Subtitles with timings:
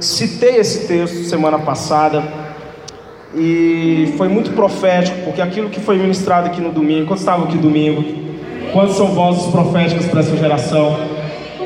[0.00, 2.22] Citei esse texto semana passada
[3.34, 7.58] e foi muito profético, porque aquilo que foi ministrado aqui no domingo, quando estava aqui
[7.58, 8.02] domingo,
[8.72, 10.98] quantas são vozes proféticas para essa geração?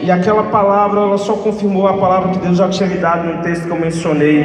[0.02, 3.42] E aquela palavra, ela só confirmou a palavra que Deus já tinha me dado no
[3.44, 4.40] texto que eu mencionei.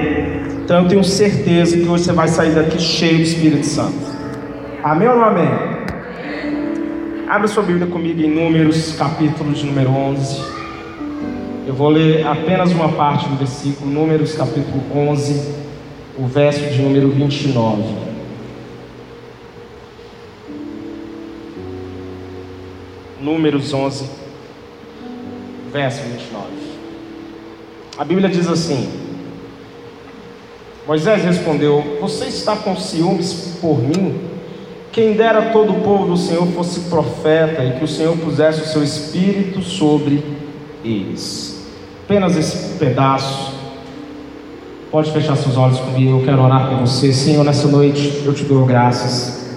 [0.64, 3.98] Então eu tenho certeza que hoje você vai sair daqui cheio do Espírito Santo.
[4.84, 5.50] Amém ou não amém?
[7.28, 10.59] Abra sua Bíblia comigo em Números, capítulo de número 11.
[11.70, 15.54] Eu vou ler apenas uma parte do versículo, Números capítulo 11,
[16.18, 17.84] o verso de número 29.
[23.22, 24.10] Números 11,
[25.72, 26.48] verso 29.
[28.00, 28.90] A Bíblia diz assim:
[30.88, 34.20] Moisés respondeu: Você está com ciúmes por mim?
[34.92, 38.66] Quem dera todo o povo do Senhor fosse profeta e que o Senhor pusesse o
[38.66, 40.24] seu espírito sobre
[40.84, 41.59] eles
[42.10, 43.54] apenas esse pedaço.
[44.90, 47.14] Pode fechar seus olhos comigo, eu quero orar por você.
[47.14, 49.48] Senhor, nessa noite eu te dou graças.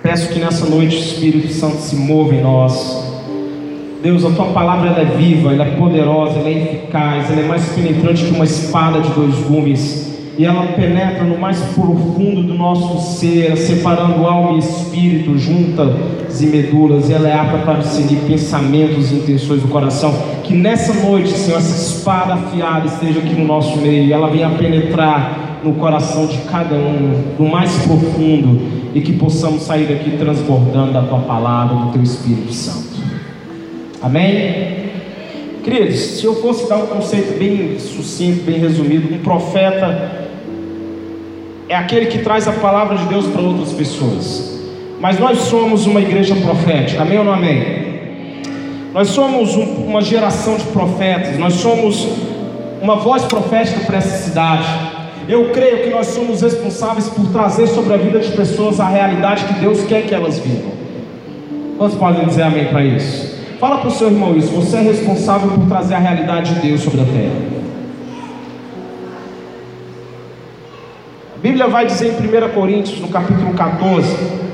[0.00, 3.04] Peço que nessa noite o Espírito Santo se mova em nós.
[4.00, 7.48] Deus, a tua palavra ela é viva, ela é poderosa, ela é eficaz, ela é
[7.48, 12.54] mais penetrante que uma espada de dois gumes e ela penetra no mais profundo do
[12.54, 15.90] nosso ser, separando alma e espírito, juntas
[16.42, 20.14] e medulas, e ela é apta para discernir pensamentos e intenções do coração.
[20.44, 24.50] Que nessa noite, Senhor, essa espada afiada esteja aqui no nosso meio, e ela venha
[24.50, 28.60] penetrar no coração de cada um, no mais profundo,
[28.94, 32.88] e que possamos sair daqui transbordando da tua palavra, do teu Espírito Santo.
[34.00, 34.78] Amém?
[35.62, 40.28] Queridos, se eu fosse dar um conceito bem sucinto, bem resumido, um profeta
[41.68, 44.47] é aquele que traz a palavra de Deus para outras pessoas.
[45.00, 47.88] Mas nós somos uma igreja profética, amém ou não amém?
[48.92, 52.08] Nós somos um, uma geração de profetas, nós somos
[52.82, 54.66] uma voz profética para essa cidade.
[55.28, 59.44] Eu creio que nós somos responsáveis por trazer sobre a vida de pessoas a realidade
[59.44, 60.72] que Deus quer que elas vivam.
[61.76, 63.38] Quantos podem dizer amém para isso?
[63.60, 66.80] Fala para o seu irmão isso, você é responsável por trazer a realidade de Deus
[66.80, 67.58] sobre a terra.
[71.36, 74.47] A Bíblia vai dizer em 1 Coríntios, no capítulo 14,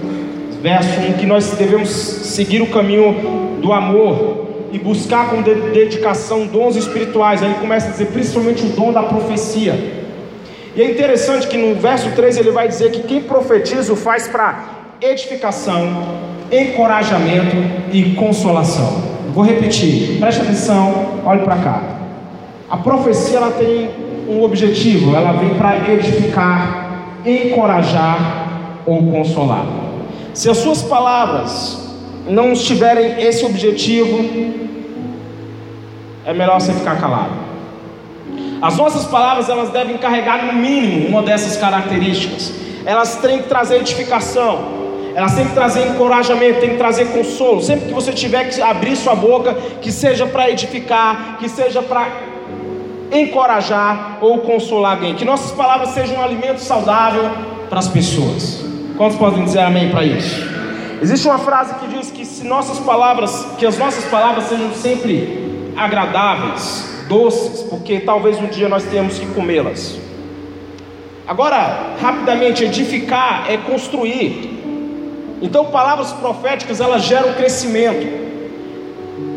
[0.65, 6.75] verso 1, que nós devemos seguir o caminho do amor e buscar com dedicação dons
[6.75, 7.43] espirituais.
[7.43, 9.75] Aí ele começa a dizer principalmente o dom da profecia.
[10.75, 14.27] E é interessante que no verso 3 ele vai dizer que quem profetiza o faz
[14.27, 15.87] para edificação,
[16.51, 17.57] encorajamento
[17.93, 19.03] e consolação.
[19.35, 21.83] Vou repetir, preste atenção, olhe para cá.
[22.71, 23.91] A profecia ela tem
[24.27, 29.84] um objetivo, ela vem para edificar, encorajar ou consolar.
[30.35, 31.79] Se as suas palavras
[32.27, 34.19] não tiverem esse objetivo,
[36.27, 37.45] é melhor você ficar calado.
[38.61, 42.53] As nossas palavras elas devem carregar no mínimo uma dessas características.
[42.85, 44.59] Elas têm que trazer edificação,
[45.15, 47.63] elas têm que trazer encorajamento, têm que trazer consolo.
[47.63, 52.09] Sempre que você tiver que abrir sua boca, que seja para edificar, que seja para
[53.13, 55.15] encorajar ou consolar alguém.
[55.15, 57.31] Que nossas palavras sejam um alimento saudável
[57.69, 58.64] para as pessoas.
[58.97, 60.49] Quantos podem dizer amém para isso?
[61.03, 65.73] Existe uma frase que diz que se nossas palavras, que as nossas palavras sejam sempre
[65.77, 69.99] agradáveis, doces, porque talvez um dia nós tenhamos que comê-las.
[71.27, 74.63] Agora, rapidamente, edificar é construir.
[75.43, 78.25] Então, palavras proféticas elas geram crescimento.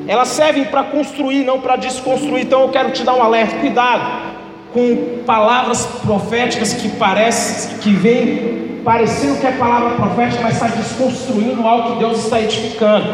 [0.08, 2.44] Elas servem para construir, não para desconstruir.
[2.44, 4.28] Então eu quero te dar um alerta, cuidado
[4.72, 11.62] com palavras proféticas que parecem que vem parecendo que é palavra profética, mas está desconstruindo
[11.68, 13.06] algo que Deus está edificando.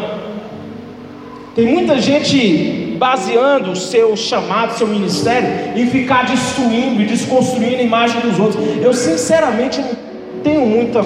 [1.56, 7.82] Tem muita gente baseando o seu chamado, seu ministério, em ficar destruindo e desconstruindo a
[7.82, 8.64] imagem dos outros.
[8.80, 9.96] Eu sinceramente não
[10.44, 11.04] tenho muita,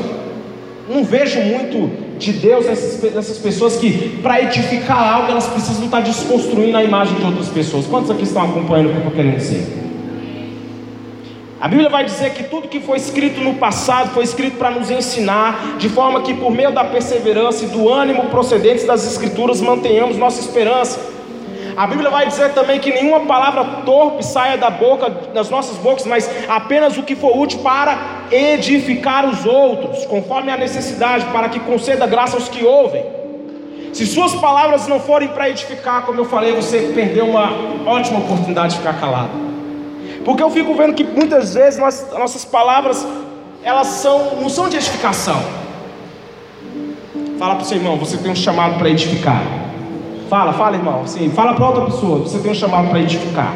[0.86, 6.02] não vejo muito de Deus nessas, nessas pessoas que, para edificar algo, elas precisam estar
[6.02, 7.86] desconstruindo a imagem de outras pessoas.
[7.86, 9.87] Quantos aqui estão acompanhando o que eu estou querendo dizer?
[11.60, 14.92] A Bíblia vai dizer que tudo que foi escrito no passado foi escrito para nos
[14.92, 20.16] ensinar, de forma que, por meio da perseverança e do ânimo procedentes das Escrituras, mantenhamos
[20.16, 21.00] nossa esperança.
[21.76, 26.06] A Bíblia vai dizer também que nenhuma palavra torpe saia da boca, das nossas bocas,
[26.06, 27.98] mas apenas o que for útil para
[28.30, 33.04] edificar os outros, conforme a necessidade, para que conceda graça aos que ouvem.
[33.92, 37.50] Se suas palavras não forem para edificar, como eu falei, você perdeu uma
[37.84, 39.47] ótima oportunidade de ficar calado.
[40.28, 43.06] Porque eu fico vendo que muitas vezes nós, nossas palavras
[43.62, 45.42] elas são, não são de edificação.
[47.38, 49.42] Fala para o seu irmão, você tem um chamado para edificar.
[50.28, 51.06] Fala, fala, irmão.
[51.06, 52.18] Sim, fala para outra pessoa.
[52.18, 53.54] Você tem um chamado para edificar.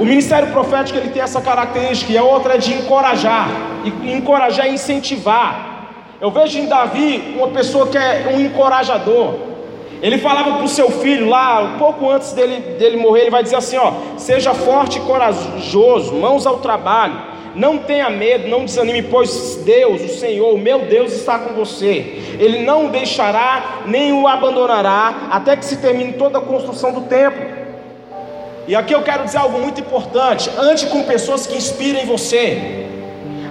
[0.00, 3.48] O ministério profético ele tem essa característica, e a outra é de encorajar,
[3.84, 5.92] e encorajar e incentivar.
[6.20, 9.47] Eu vejo em Davi uma pessoa que é um encorajador.
[10.00, 13.42] Ele falava para o seu filho lá, um pouco antes dele, dele morrer, ele vai
[13.42, 17.20] dizer assim: ó, seja forte e corajoso, mãos ao trabalho,
[17.54, 22.36] não tenha medo, não desanime, pois Deus, o Senhor, o meu Deus, está com você.
[22.38, 27.00] Ele não o deixará, nem o abandonará, até que se termine toda a construção do
[27.02, 27.58] templo.
[28.68, 32.86] E aqui eu quero dizer algo muito importante: ande com pessoas que inspirem você,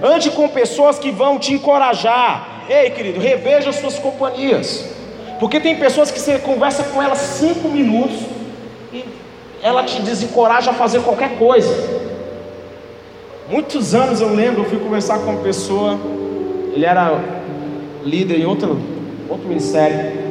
[0.01, 2.63] ande com pessoas que vão te encorajar.
[2.69, 4.96] Ei, querido, reveja as suas companhias,
[5.39, 8.17] porque tem pessoas que você conversa com elas cinco minutos
[8.91, 9.05] e
[9.61, 11.71] ela te desencoraja a fazer qualquer coisa.
[13.49, 15.97] Muitos anos eu lembro, eu fui conversar com uma pessoa,
[16.73, 17.17] ele era
[18.03, 18.79] líder em outro,
[19.29, 20.27] outro ministério.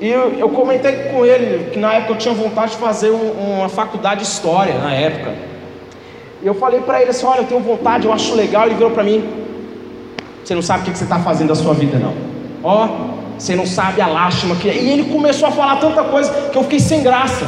[0.00, 3.30] E eu, eu, comentei com ele que na época eu tinha vontade de fazer um,
[3.58, 5.34] uma faculdade de história na época.
[6.42, 8.66] E eu falei para ele assim: Olha, eu tenho vontade, eu acho legal.
[8.66, 9.24] Ele virou para mim:
[10.44, 12.12] Você não sabe o que você está fazendo da sua vida, não.
[12.62, 12.88] Ó,
[13.38, 14.76] você não sabe a lástima que é.
[14.76, 17.46] E ele começou a falar tanta coisa que eu fiquei sem graça.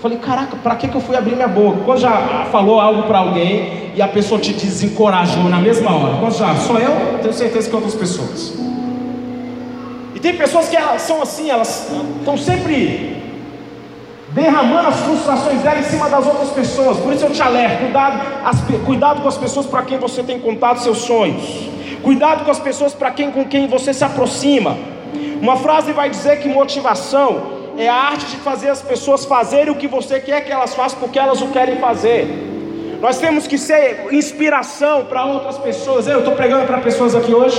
[0.00, 1.80] Falei, caraca, para que, que eu fui abrir minha boca?
[1.84, 6.16] Quando já falou algo para alguém e a pessoa te desencorajou na mesma hora?
[6.18, 8.54] Quando já, sou eu, tenho certeza que outras pessoas.
[10.14, 13.20] E tem pessoas que elas são assim, elas estão sempre
[14.32, 16.98] derramando as frustrações dela em cima das outras pessoas.
[16.98, 20.38] Por isso eu te alerto, cuidado, as, cuidado com as pessoas para quem você tem
[20.38, 21.68] contado seus sonhos.
[22.02, 24.78] Cuidado com as pessoas para quem com quem você se aproxima.
[25.40, 29.76] Uma frase vai dizer que motivação é a arte de fazer as pessoas fazerem o
[29.76, 32.59] que você quer que elas façam porque elas o querem fazer.
[33.00, 36.06] Nós temos que ser inspiração para outras pessoas.
[36.06, 37.58] Eu estou pregando para pessoas aqui hoje.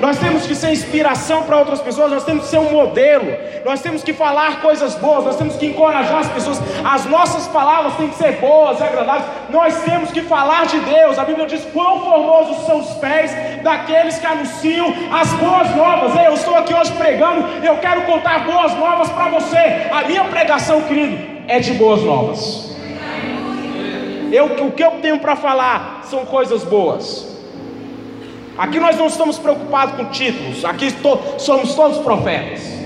[0.00, 2.12] Nós temos que ser inspiração para outras pessoas.
[2.12, 3.26] Nós temos que ser um modelo.
[3.64, 5.24] Nós temos que falar coisas boas.
[5.24, 6.60] Nós temos que encorajar as pessoas.
[6.84, 9.24] As nossas palavras têm que ser boas, agradáveis.
[9.50, 11.18] Nós temos que falar de Deus.
[11.18, 13.32] A Bíblia diz: quão formosos são os pés
[13.64, 16.24] daqueles que anunciam as boas novas.
[16.24, 17.48] Eu estou aqui hoje pregando.
[17.64, 19.88] Eu quero contar boas novas para você.
[19.90, 22.77] A minha pregação, querido, é de boas novas.
[24.32, 27.26] Eu, o que eu tenho para falar são coisas boas.
[28.56, 32.78] Aqui nós não estamos preocupados com títulos, aqui to, somos todos profetas.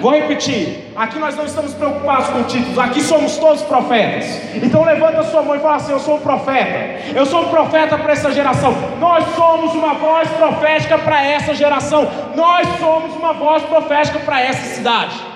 [0.00, 4.26] Vou repetir: aqui nós não estamos preocupados com títulos, aqui somos todos profetas.
[4.54, 7.48] Então levanta a sua mão e fala assim: Eu sou um profeta, eu sou um
[7.48, 8.74] profeta para essa geração.
[9.00, 12.06] Nós somos uma voz profética para essa geração,
[12.36, 15.33] nós somos uma voz profética para essa cidade.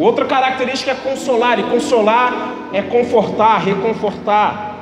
[0.00, 4.78] Outra característica é consolar, e consolar é confortar, reconfortar.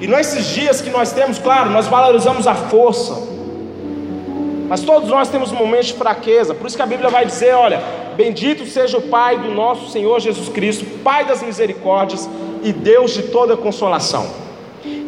[0.00, 3.20] E nesses dias que nós temos, claro, nós valorizamos a força,
[4.68, 7.82] mas todos nós temos momentos de fraqueza, por isso que a Bíblia vai dizer: olha,
[8.16, 12.30] bendito seja o Pai do nosso Senhor Jesus Cristo, Pai das misericórdias
[12.62, 14.30] e Deus de toda consolação,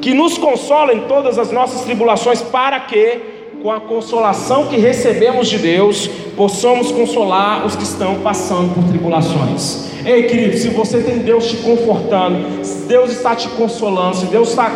[0.03, 3.34] que nos consola em todas as nossas tribulações, para que
[3.65, 6.07] com a consolação que recebemos de Deus,
[6.37, 9.89] possamos consolar os que estão passando por tribulações.
[10.05, 14.51] Ei, querido, se você tem Deus te confortando, se Deus está te consolando, se Deus
[14.51, 14.71] está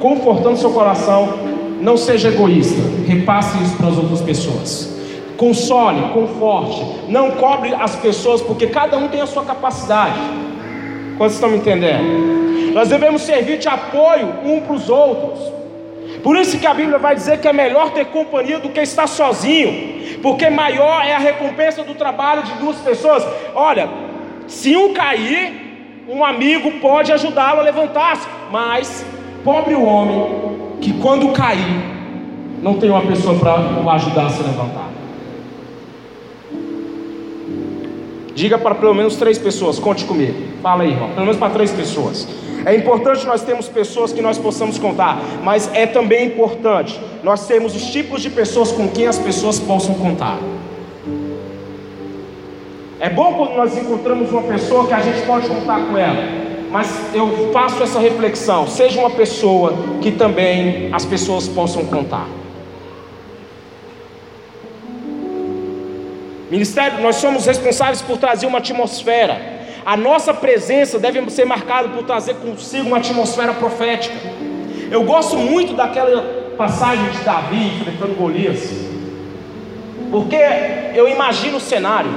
[0.00, 1.32] confortando seu coração,
[1.80, 4.92] não seja egoísta, repasse isso para as outras pessoas.
[5.36, 10.18] Console, conforte, não cobre as pessoas, porque cada um tem a sua capacidade.
[11.16, 12.72] Quantos estão me entendendo?
[12.74, 15.63] Nós devemos servir de apoio um para os outros.
[16.24, 19.06] Por isso que a Bíblia vai dizer que é melhor ter companhia do que estar
[19.06, 23.22] sozinho, porque maior é a recompensa do trabalho de duas pessoas.
[23.54, 23.90] Olha,
[24.48, 29.04] se um cair, um amigo pode ajudá-lo a levantar-se, mas
[29.44, 31.84] pobre o homem que quando cair,
[32.62, 34.88] não tem uma pessoa para o ajudar a se levantar.
[38.34, 40.34] Diga para pelo menos três pessoas, conte comigo.
[40.62, 41.10] Fala aí, irmão.
[41.10, 42.26] Pelo menos para três pessoas.
[42.66, 47.76] É importante nós termos pessoas que nós possamos contar, mas é também importante nós termos
[47.76, 50.38] os tipos de pessoas com quem as pessoas possam contar.
[52.98, 56.24] É bom quando nós encontramos uma pessoa que a gente pode contar com ela,
[56.70, 62.26] mas eu faço essa reflexão: seja uma pessoa que também as pessoas possam contar.
[66.50, 69.53] Ministério, nós somos responsáveis por trazer uma atmosfera
[69.84, 74.14] a nossa presença deve ser marcada por trazer consigo uma atmosfera profética.
[74.90, 76.22] Eu gosto muito daquela
[76.56, 78.70] passagem de Davi enfrentando Golias,
[80.10, 80.38] porque
[80.94, 82.10] eu imagino o cenário.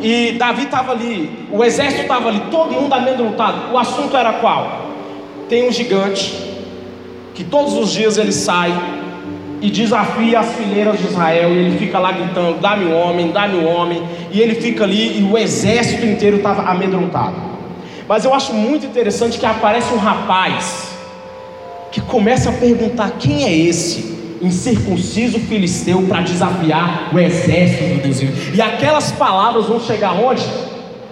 [0.00, 3.72] E Davi estava ali, o exército estava ali, todo mundo amedrontado.
[3.72, 4.90] O assunto era qual?
[5.48, 6.34] Tem um gigante
[7.34, 8.72] que todos os dias ele sai
[9.62, 11.50] e desafia as fileiras de Israel.
[11.52, 14.02] E ele fica lá gritando: dá-me um homem, dá-me um homem.
[14.30, 17.36] E ele fica ali e o exército inteiro estava amedrontado.
[18.06, 20.92] Mas eu acho muito interessante que aparece um rapaz
[21.92, 24.12] que começa a perguntar: quem é esse?
[24.42, 28.20] incircunciso filisteu para desafiar o exército do Deus
[28.52, 30.42] E aquelas palavras vão chegar onde?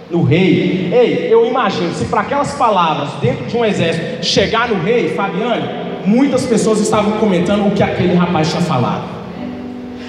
[0.09, 0.89] No rei.
[0.91, 5.80] Ei, eu imagino, se para aquelas palavras dentro de um exército chegar no rei, Fabiane,
[6.05, 9.03] muitas pessoas estavam comentando o que aquele rapaz tinha falado.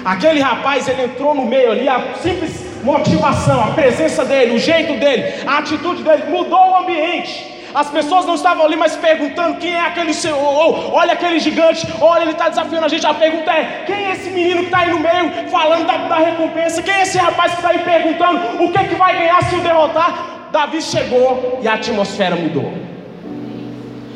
[0.03, 4.99] Aquele rapaz, ele entrou no meio ali, a simples motivação, a presença dele, o jeito
[4.99, 7.53] dele, a atitude dele mudou o ambiente.
[7.73, 11.87] As pessoas não estavam ali mais perguntando quem é aquele senhor, ou, olha aquele gigante,
[11.99, 13.05] olha, ele está desafiando a gente.
[13.05, 16.17] A pergunta é: quem é esse menino que está aí no meio falando da, da,
[16.17, 16.83] recompensa?
[16.83, 19.61] Quem é esse rapaz que está aí perguntando o que, que vai ganhar se o
[19.61, 20.49] derrotar?
[20.51, 22.92] Davi chegou e a atmosfera mudou.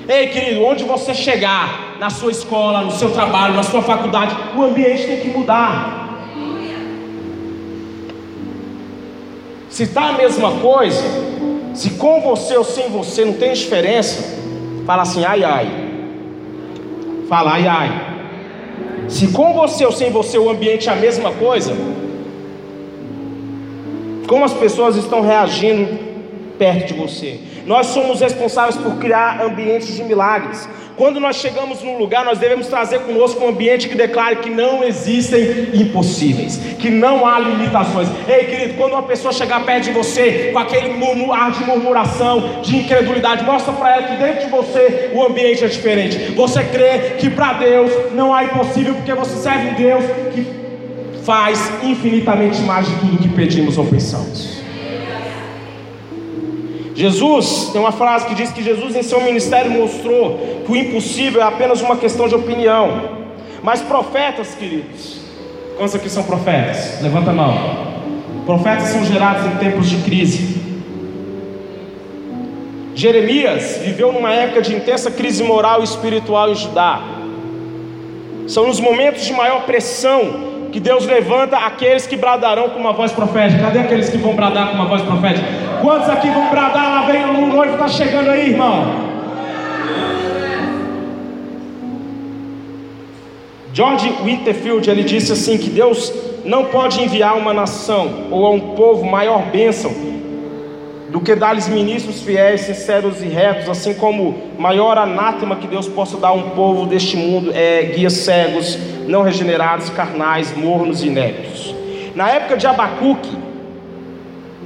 [0.07, 4.63] Ei, querido, onde você chegar, na sua escola, no seu trabalho, na sua faculdade, o
[4.63, 6.05] ambiente tem que mudar.
[9.69, 11.03] Se está a mesma coisa,
[11.73, 14.37] se com você ou sem você não tem diferença,
[14.85, 15.67] fala assim, ai ai.
[17.27, 18.07] Fala ai ai.
[19.09, 21.75] Se com você ou sem você o ambiente é a mesma coisa,
[24.27, 25.99] como as pessoas estão reagindo
[26.57, 27.39] perto de você?
[27.67, 30.67] Nós somos responsáveis por criar ambientes de milagres.
[30.95, 34.83] Quando nós chegamos num lugar, nós devemos trazer conosco um ambiente que declare que não
[34.83, 38.07] existem impossíveis, que não há limitações.
[38.25, 40.89] Ei, querido, quando uma pessoa chegar perto de você com aquele
[41.31, 45.67] ar de murmuração, de incredulidade, mostra para ela que dentro de você o ambiente é
[45.67, 46.31] diferente.
[46.31, 50.47] Você crê que para Deus não há impossível, porque você serve um Deus que
[51.23, 54.66] faz infinitamente mais tudo que pedimos ou pensamos.
[56.97, 61.39] Jesus, tem uma frase que diz que Jesus em seu ministério mostrou que o impossível
[61.39, 63.17] é apenas uma questão de opinião.
[63.61, 65.19] Mas profetas, queridos,
[65.77, 66.99] quantos aqui são profetas?
[67.03, 67.53] Levanta a mão.
[68.47, 70.59] Profetas são gerados em tempos de crise.
[72.95, 76.99] Jeremias viveu numa época de intensa crise moral e espiritual em Judá.
[78.47, 83.11] São nos momentos de maior pressão que Deus levanta aqueles que bradarão com uma voz
[83.11, 83.61] profética.
[83.61, 85.45] Cadê aqueles que vão bradar com uma voz profética?
[85.81, 86.89] Quantos aqui vão bradar?
[86.89, 89.07] Lá vem o noivo, está chegando aí, irmão.
[93.73, 96.11] George Winterfield ele disse assim que Deus
[96.43, 99.91] não pode enviar uma nação ou a um povo maior bênção
[101.17, 106.15] do que dar-lhes ministros fiéis, sinceros e retos, assim como maior anátema que Deus possa
[106.15, 111.73] dar a um povo deste mundo é guias cegos, não regenerados, carnais, mornos e ineptos.
[112.13, 113.35] Na época de Abacuque,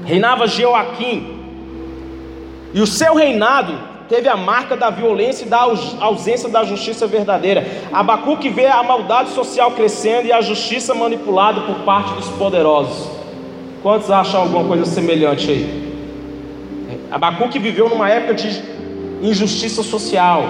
[0.03, 1.39] reinava Joaquim,
[2.73, 3.73] e o seu reinado
[4.09, 5.61] teve a marca da violência e da
[6.01, 7.65] ausência da justiça verdadeira.
[7.93, 13.09] Abacuque vê a maldade social crescendo e a justiça manipulada por parte dos poderosos.
[13.81, 15.90] Quantos acham alguma coisa semelhante aí?
[17.11, 18.63] Abacuque viveu numa época de
[19.21, 20.45] injustiça social,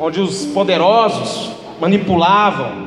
[0.00, 2.86] onde os poderosos manipulavam.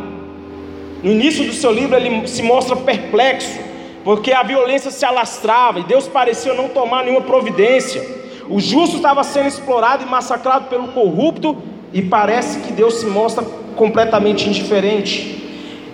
[1.03, 3.59] No início do seu livro, ele se mostra perplexo
[4.03, 8.03] porque a violência se alastrava e Deus parecia não tomar nenhuma providência.
[8.49, 11.55] O justo estava sendo explorado e massacrado pelo corrupto,
[11.93, 13.43] e parece que Deus se mostra
[13.75, 15.48] completamente indiferente.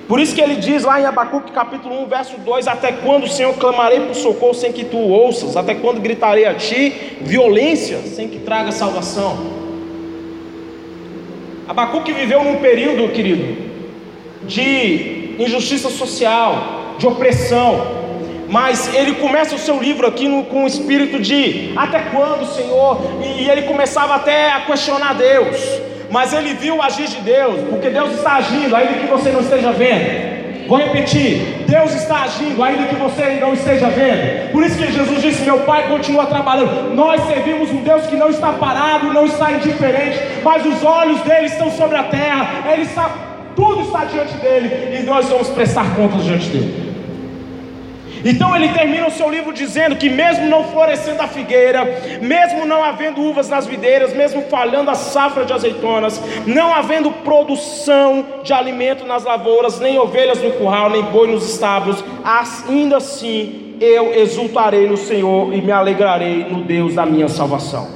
[0.07, 3.53] Por isso que ele diz lá em Abacuque capítulo 1, verso 2: Até quando, Senhor,
[3.55, 5.57] clamarei por socorro sem que tu ouças?
[5.57, 9.65] Até quando gritarei a ti violência sem que traga salvação?
[11.67, 13.57] Abacuque viveu num período, querido,
[14.43, 18.05] de injustiça social, de opressão,
[18.47, 23.00] mas ele começa o seu livro aqui no, com o espírito de até quando, Senhor?
[23.24, 25.57] E, e ele começava até a questionar Deus,
[26.15, 29.41] mas ele viu o agir de Deus, porque Deus está agindo, ainda que você não
[29.41, 30.65] esteja vendo.
[30.65, 34.50] Vou repetir: Deus está agindo, ainda que você não esteja vendo.
[34.53, 36.95] Por isso que Jesus disse: Meu Pai continua trabalhando.
[36.95, 41.48] Nós servimos um Deus que não está parado, não está indiferente, mas os olhos dele
[41.48, 43.10] estão sobre a terra, ele está,
[43.53, 46.84] tudo está diante dele, e nós vamos prestar contas diante dele.
[48.25, 51.86] Então ele termina o seu livro dizendo que, mesmo não florescendo a figueira,
[52.20, 58.25] mesmo não havendo uvas nas videiras, mesmo falhando a safra de azeitonas, não havendo produção
[58.44, 64.12] de alimento nas lavouras, nem ovelhas no curral, nem boi nos estábulos, ainda assim eu
[64.15, 67.88] exultarei no Senhor e me alegrarei no Deus da minha salvação.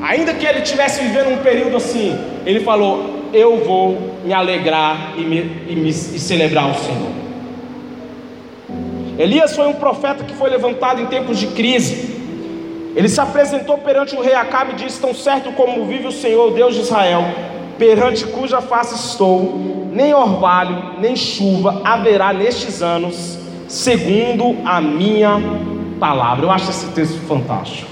[0.00, 5.22] Ainda que ele estivesse vivendo um período assim, ele falou: Eu vou me alegrar e,
[5.22, 7.23] me, e, me, e celebrar o Senhor.
[9.18, 12.14] Elias foi um profeta que foi levantado em tempos de crise.
[12.96, 16.52] Ele se apresentou perante o rei Acabe e disse: Tão certo como vive o Senhor,
[16.52, 17.24] Deus de Israel,
[17.78, 25.40] perante cuja face estou, nem orvalho, nem chuva haverá nestes anos, segundo a minha
[26.00, 26.46] palavra.
[26.46, 27.88] Eu acho esse texto fantástico.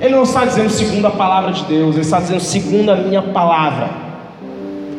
[0.00, 3.22] Ele não está dizendo segundo a palavra de Deus, ele está dizendo segundo a minha
[3.22, 3.90] palavra.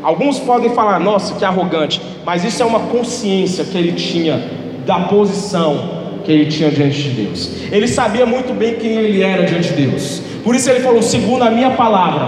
[0.02, 4.59] Alguns podem falar, nossa, que arrogante, mas isso é uma consciência que ele tinha
[4.90, 7.52] da posição que ele tinha diante de Deus.
[7.72, 10.20] Ele sabia muito bem quem ele era diante de Deus.
[10.44, 12.28] Por isso ele falou: segundo a minha palavra,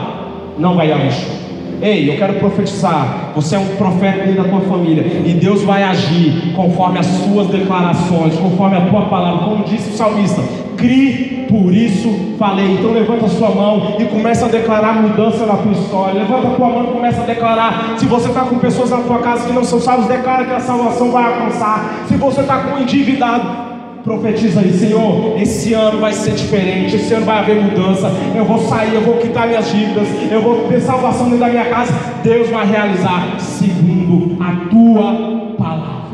[0.60, 1.42] não vai haver chuva.
[1.82, 3.32] Ei, eu quero profetizar.
[3.34, 5.04] Você é um profeta dentro da tua família.
[5.26, 9.46] E Deus vai agir conforme as suas declarações, conforme a tua palavra.
[9.46, 10.44] Como disse o salmista:
[10.82, 12.74] Crie, por isso falei.
[12.74, 16.22] Então levanta a sua mão e começa a declarar mudança na tua história.
[16.22, 17.94] Levanta a tua mão e começa a declarar.
[17.98, 20.60] Se você está com pessoas na tua casa que não são salvas, declara que a
[20.60, 22.06] salvação vai alcançar.
[22.08, 23.72] Se você está com endividado,
[24.04, 28.12] Profetiza aí, Senhor, esse ano vai ser diferente, esse ano vai haver mudança.
[28.36, 31.66] Eu vou sair, eu vou quitar minhas dívidas, eu vou ter salvação dentro da minha
[31.66, 31.94] casa.
[32.24, 36.11] Deus vai realizar segundo a tua palavra.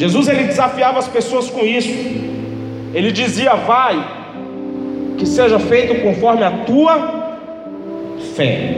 [0.00, 1.90] Jesus ele desafiava as pessoas com isso.
[2.94, 3.96] Ele dizia: "Vai,
[5.18, 6.94] que seja feito conforme a tua
[8.34, 8.76] fé".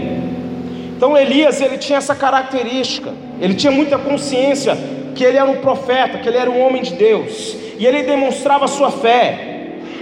[0.97, 3.11] Então Elias ele tinha essa característica.
[3.41, 4.77] Ele tinha muita consciência
[5.15, 8.67] que ele era um profeta, que ele era um homem de Deus, e ele demonstrava
[8.67, 9.49] sua fé.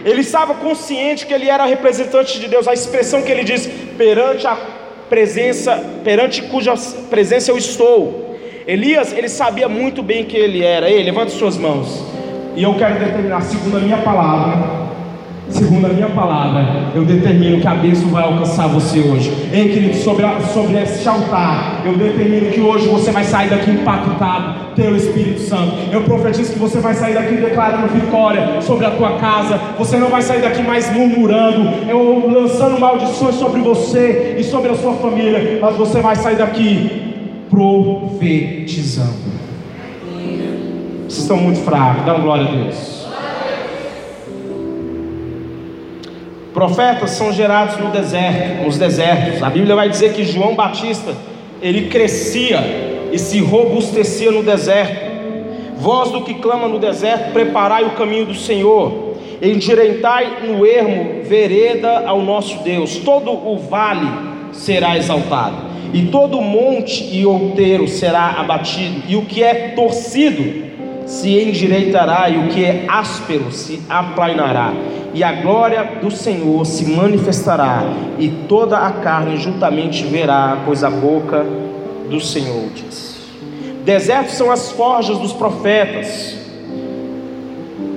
[0.02, 2.66] Ele estava consciente que ele era representante de Deus.
[2.66, 3.66] A expressão que ele diz
[3.98, 4.56] perante a
[5.10, 6.72] presença, perante cuja
[7.10, 8.29] presença eu estou.
[8.67, 10.90] Elias, ele sabia muito bem quem ele era.
[10.90, 12.05] Ei, levante suas mãos.
[12.57, 14.81] E eu quero determinar, segundo a minha palavra,
[15.49, 19.33] segundo a minha palavra, eu determino que a bênção vai alcançar você hoje.
[19.52, 23.71] Ei, querido, sobre, a, sobre este altar, eu determino que hoje você vai sair daqui
[23.71, 25.75] impactado pelo Espírito Santo.
[25.93, 29.59] Eu profetizo que você vai sair daqui declarando vitória sobre a tua casa.
[29.79, 34.75] Você não vai sair daqui mais murmurando, eu lançando maldições sobre você e sobre a
[34.75, 37.00] sua família, mas você vai sair daqui
[37.50, 39.40] profetizando.
[41.02, 43.00] Vocês estão muito fracos, uma glória a Deus.
[46.55, 49.42] Profetas são gerados no deserto, nos desertos.
[49.42, 51.14] A Bíblia vai dizer que João Batista,
[51.61, 52.59] ele crescia
[53.12, 55.11] e se robustecia no deserto.
[55.77, 59.14] Voz do que clama no deserto, preparai o caminho do Senhor.
[59.40, 62.96] Endireitai no ermo vereda ao nosso Deus.
[62.98, 64.07] Todo o vale
[64.53, 65.57] será exaltado,
[65.92, 70.70] e todo monte e outeiro será abatido, e o que é torcido
[71.07, 74.72] se endireitará, e o que é áspero se aplainará
[75.12, 77.83] e a glória do Senhor se manifestará,
[78.18, 81.44] e toda a carne juntamente verá, pois a boca
[82.09, 83.18] do Senhor diz.
[83.85, 86.37] Desertos são as forjas dos profetas,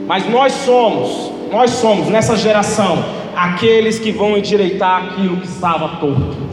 [0.07, 3.03] mas nós somos, nós somos nessa geração
[3.35, 6.52] aqueles que vão endireitar aquilo que estava torto.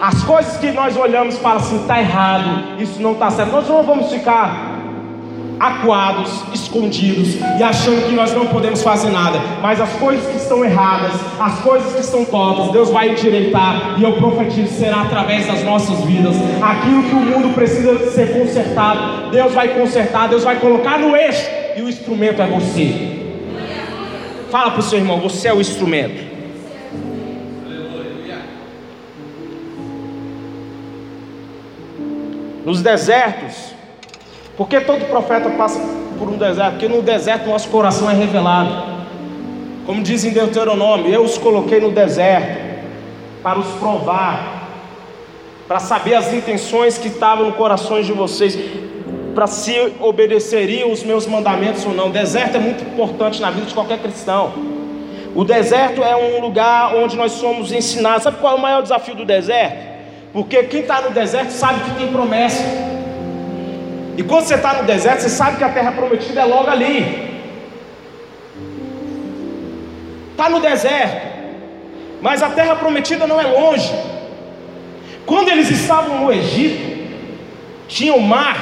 [0.00, 3.52] As coisas que nós olhamos e falamos assim, está errado, isso não está certo.
[3.52, 4.80] Nós não vamos ficar
[5.60, 9.38] acuados, escondidos e achando que nós não podemos fazer nada.
[9.60, 14.02] Mas as coisas que estão erradas, as coisas que estão tortas, Deus vai endireitar e
[14.02, 16.34] eu profetizo será através das nossas vidas.
[16.62, 21.46] Aquilo que o mundo precisa ser consertado, Deus vai consertar, Deus vai colocar no eixo
[21.76, 23.18] e o instrumento é você.
[24.50, 26.29] Fala para o seu irmão, você é o instrumento.
[32.64, 33.74] Nos desertos,
[34.56, 35.80] porque todo profeta passa
[36.18, 36.72] por um deserto?
[36.72, 39.00] Porque no deserto nosso coração é revelado.
[39.86, 42.70] Como diz em Deuteronômio, eu os coloquei no deserto
[43.42, 44.68] para os provar,
[45.66, 48.58] para saber as intenções que estavam no coração de vocês,
[49.34, 52.10] para se obedeceriam os meus mandamentos ou não.
[52.10, 54.52] Deserto é muito importante na vida de qualquer cristão.
[55.34, 58.24] O deserto é um lugar onde nós somos ensinados.
[58.24, 59.89] Sabe qual é o maior desafio do deserto?
[60.32, 62.62] Porque quem está no deserto sabe que tem promessa.
[64.16, 67.30] E quando você está no deserto, você sabe que a terra prometida é logo ali.
[70.32, 71.26] Está no deserto,
[72.22, 73.92] mas a terra prometida não é longe.
[75.26, 77.08] Quando eles estavam no Egito,
[77.88, 78.58] tinha o um mar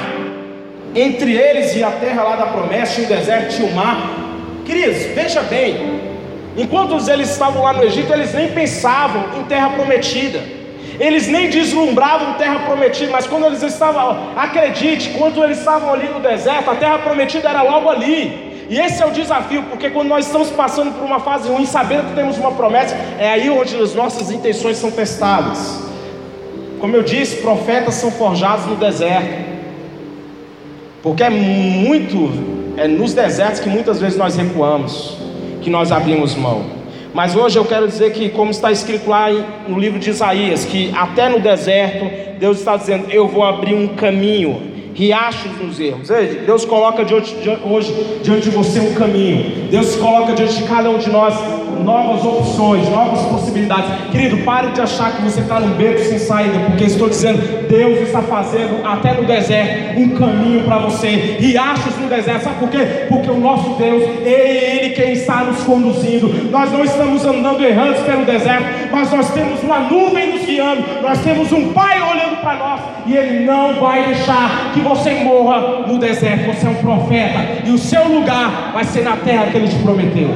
[0.95, 4.09] entre eles e a terra lá da promessa, tinha o deserto, tinha o mar.
[4.65, 6.01] Queridos, veja bem,
[6.57, 10.58] enquanto eles estavam lá no Egito, eles nem pensavam em terra prometida.
[10.99, 16.19] Eles nem deslumbravam terra prometida, mas quando eles estavam, acredite, quando eles estavam ali no
[16.19, 18.65] deserto, a terra prometida era logo ali.
[18.69, 22.09] E esse é o desafio, porque quando nós estamos passando por uma fase ruim, sabendo
[22.09, 25.81] que temos uma promessa, é aí onde as nossas intenções são testadas.
[26.79, 29.49] Como eu disse, profetas são forjados no deserto.
[31.01, 32.29] Porque é muito,
[32.77, 35.17] é nos desertos que muitas vezes nós recuamos,
[35.61, 36.78] que nós abrimos mão.
[37.13, 39.29] Mas hoje eu quero dizer que, como está escrito lá
[39.67, 43.87] no livro de Isaías, que até no deserto, Deus está dizendo: Eu vou abrir um
[43.87, 44.61] caminho,
[44.99, 46.09] riachos nos erros.
[46.45, 51.09] Deus coloca hoje diante de você um caminho, Deus coloca diante de cada um de
[51.09, 51.33] nós
[51.83, 53.89] novas opções, novas possibilidades.
[54.11, 57.99] Querido, pare de achar que você está num beco sem saída, porque estou dizendo, Deus
[58.01, 61.07] está fazendo até no deserto um caminho para você.
[61.39, 63.05] Riachos no deserto, sabe por quê?
[63.07, 66.27] Porque o nosso Deus, é Ele quem está nos conduzindo.
[66.51, 71.19] Nós não estamos andando errantes pelo deserto, mas nós temos uma nuvem nos guiando, nós
[71.19, 75.97] temos um Pai olhando para nós, e Ele não vai deixar que você morra no
[75.97, 76.45] deserto.
[76.45, 79.75] Você é um profeta, e o seu lugar vai ser na terra que Ele te
[79.77, 80.29] prometeu.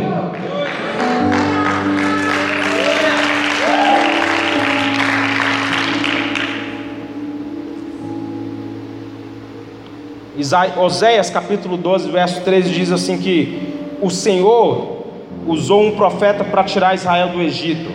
[10.78, 15.04] Oséias capítulo 12, verso 13 diz assim que o Senhor
[15.48, 17.89] usou um profeta para tirar Israel do Egito,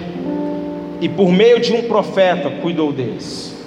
[1.01, 3.58] e por meio de um profeta cuidou deles.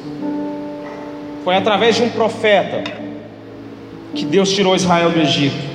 [1.44, 2.84] Foi através de um profeta
[4.14, 5.72] que Deus tirou Israel do Egito.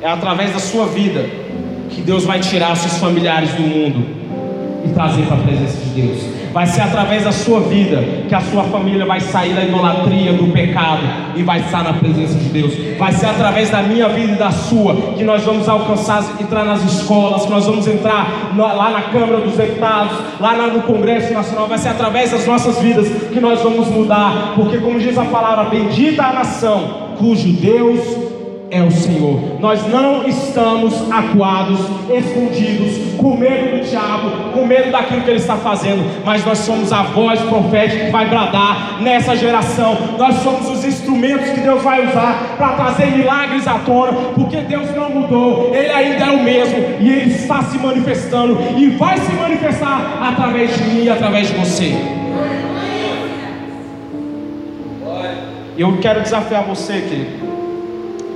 [0.00, 1.28] É através da sua vida
[1.90, 4.06] que Deus vai tirar seus familiares do mundo
[4.84, 6.39] e trazer para a presença de Deus.
[6.52, 10.52] Vai ser através da sua vida que a sua família vai sair da idolatria, do
[10.52, 11.02] pecado
[11.36, 12.72] e vai estar na presença de Deus.
[12.98, 16.82] Vai ser através da minha vida e da sua que nós vamos alcançar, entrar nas
[16.82, 21.68] escolas, que nós vamos entrar lá na Câmara dos Deputados, lá no Congresso Nacional.
[21.68, 25.70] Vai ser através das nossas vidas que nós vamos mudar, porque, como diz a palavra,
[25.70, 28.29] bendita a nação cujo Deus
[28.70, 29.58] é o Senhor.
[29.60, 35.56] Nós não estamos acuados, escondidos, com medo do diabo, com medo daquilo que ele está
[35.56, 39.96] fazendo, mas nós somos a voz profética que vai bradar nessa geração.
[40.16, 44.94] Nós somos os instrumentos que Deus vai usar para trazer milagres à tona, porque Deus
[44.94, 49.32] não mudou, Ele ainda é o mesmo e Ele está se manifestando e vai se
[49.32, 51.94] manifestar através de mim e através de você.
[55.76, 57.59] Eu quero desafiar você, querido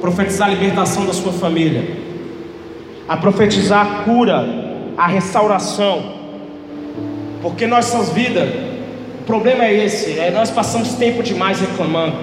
[0.05, 1.97] profetizar a libertação da sua família,
[3.09, 4.47] a profetizar a cura,
[4.99, 6.13] a restauração,
[7.41, 8.51] porque nossas vidas,
[9.21, 12.17] o problema é esse, é nós passamos tempo demais reclamando,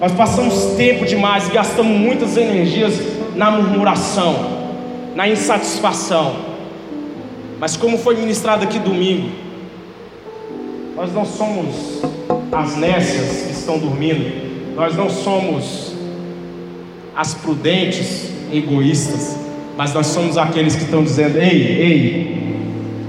[0.00, 2.98] nós passamos tempo demais, gastamos muitas energias
[3.36, 4.34] na murmuração,
[5.14, 6.36] na insatisfação,
[7.60, 9.28] mas como foi ministrado aqui domingo,
[10.96, 12.00] nós não somos
[12.50, 15.83] as nécias que estão dormindo, nós não somos
[17.16, 19.38] as prudentes, egoístas,
[19.76, 22.56] mas nós somos aqueles que estão dizendo: ei, ei,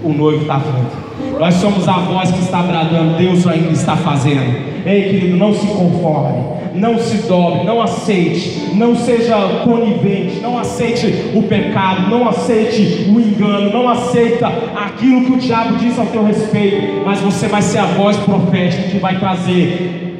[0.03, 1.05] o noivo está vindo.
[1.39, 4.75] Nós somos a voz que está bradando, Deus ainda está fazendo.
[4.85, 6.43] Ei, querido, não se conforme,
[6.75, 13.19] não se dobre, não aceite, não seja conivente, não aceite o pecado, não aceite o
[13.19, 17.79] engano, não aceita aquilo que o diabo diz ao teu respeito, mas você vai ser
[17.79, 20.14] a voz profética que vai trazer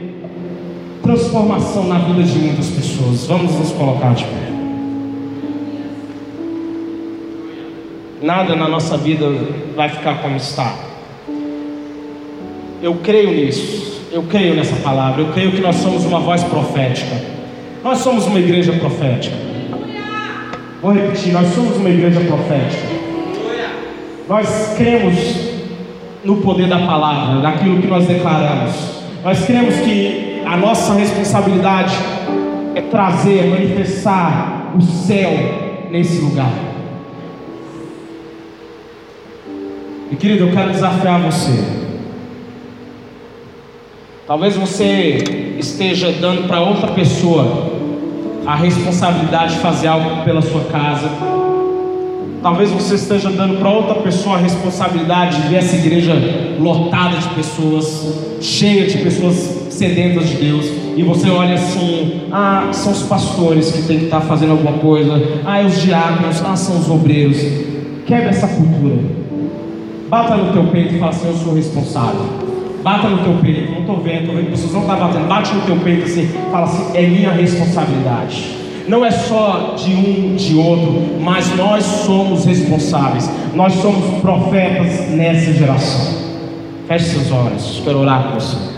[1.06, 3.28] transformação na vida de muitas pessoas.
[3.28, 4.30] Vamos nos colocar de pé.
[8.24, 9.26] Nada na nossa vida
[9.76, 10.74] vai ficar como está.
[12.82, 14.02] Eu creio nisso.
[14.12, 15.22] Eu creio nessa palavra.
[15.22, 17.22] Eu creio que nós somos uma voz profética.
[17.84, 19.36] Nós somos uma igreja profética.
[20.82, 22.96] Vou repetir: nós somos uma igreja profética.
[24.28, 25.16] Nós cremos
[26.24, 28.74] no poder da palavra, naquilo que nós declaramos.
[29.24, 31.96] Nós cremos que a nossa responsabilidade
[32.76, 35.32] é trazer, manifestar o céu
[35.90, 36.52] nesse lugar.
[40.12, 41.86] E querido, eu quero desafiar você.
[44.28, 47.74] Talvez você esteja dando para outra pessoa
[48.46, 51.10] a responsabilidade de fazer algo pela sua casa.
[52.42, 56.14] Talvez você esteja dando para outra pessoa a responsabilidade de ver essa igreja
[56.60, 62.92] lotada de pessoas, cheia de pessoas sedentas de Deus, e você olha assim: ah, são
[62.92, 66.56] os pastores que tem que estar tá fazendo alguma coisa, ah, é os diáconos, ah,
[66.56, 67.38] são os obreiros.
[68.06, 68.98] Quebra essa cultura.
[70.10, 72.26] Bata no teu peito e fala assim: eu sou responsável.
[72.84, 75.28] Bata no teu peito, não estou vendo, estou vendo pessoas não estão tá batendo.
[75.28, 78.66] Bate no teu peito assim, fala assim: é minha responsabilidade.
[78.88, 83.30] Não é só de um, de outro, mas nós somos responsáveis.
[83.56, 86.26] Nós somos profetas nessa geração.
[86.88, 88.75] Feche seus olhos, quero orar com você.